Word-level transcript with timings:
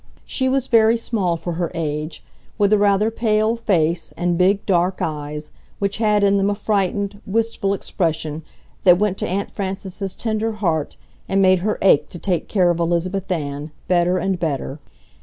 She 0.25 0.49
was 0.49 0.65
very 0.65 0.97
small 0.97 1.37
for 1.37 1.53
her 1.53 1.69
age, 1.75 2.23
with 2.57 2.73
a 2.73 2.77
rather 2.79 3.11
pale 3.11 3.55
face 3.55 4.11
and 4.17 4.35
big 4.35 4.65
dark 4.65 4.99
eyes 4.99 5.51
which 5.77 5.97
had 5.97 6.23
in 6.23 6.37
them 6.37 6.49
a 6.49 6.55
frightened, 6.55 7.21
wistful 7.27 7.71
expression 7.71 8.41
that 8.83 8.97
went 8.97 9.19
to 9.19 9.27
Aunt 9.27 9.51
Frances's 9.51 10.15
tender 10.15 10.53
heart 10.53 10.97
and 11.29 11.39
made 11.39 11.59
her 11.59 11.77
ache 11.83 12.09
to 12.09 12.17
take 12.17 12.47
care 12.47 12.71
of 12.71 12.79
Elizabeth 12.79 13.31
Ann 13.31 13.69
better 13.87 14.17
and 14.17 14.39
better. 14.39 14.79